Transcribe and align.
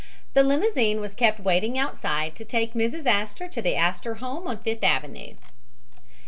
The 0.33 0.41
limousine 0.41 0.99
was 0.99 1.13
kept 1.13 1.39
waiting 1.41 1.77
outside 1.77 2.35
to 2.37 2.43
take 2.43 2.73
Mrs. 2.73 3.05
Astor 3.05 3.47
to 3.49 3.61
the 3.61 3.75
Astor 3.75 4.15
home 4.15 4.47
on 4.47 4.57
Fifth 4.57 4.83
Avenue. 4.83 5.35